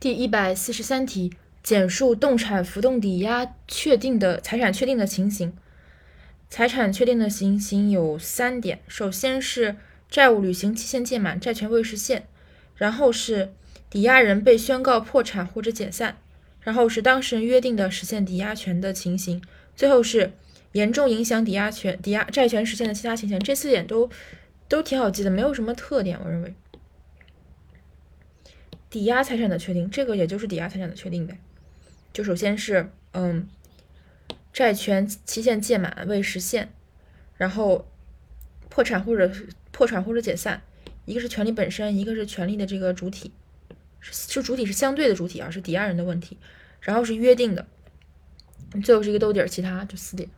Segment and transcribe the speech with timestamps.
[0.00, 5.52] 第一百四十三题，简述动产浮动抵押确定的财产确定的情形。
[6.48, 9.74] 财产确定的情形有三点，首先是
[10.08, 12.28] 债务履行期限届满，债权未实现，
[12.76, 13.52] 然后是
[13.90, 16.16] 抵押人被宣告破产或者解散，
[16.60, 19.42] 然后是当事人约定的实现抵押权的情形，
[19.74, 20.30] 最后是
[20.72, 23.36] 严重影响抵押权、抵押债权实现的其他情形。
[23.40, 24.08] 这四点都
[24.68, 26.54] 都挺好记的，没有什么特点，我认为。
[28.90, 31.38] 抵押财产的确定，这个也就是抵押财产的确定呗。
[32.12, 33.48] 就首先是，嗯。
[34.50, 36.72] 债权期限届满未实现，
[37.36, 37.86] 然后
[38.68, 39.30] 破产或者
[39.70, 40.62] 破产或者解散，
[41.04, 43.30] 一个是权利本身，一个是权利的这个主体，
[44.00, 46.38] 是主体是相对的主体啊，是抵押人的问题，
[46.80, 47.66] 然后是约定的，
[48.82, 50.28] 最后是一个兜底儿，其他就四点。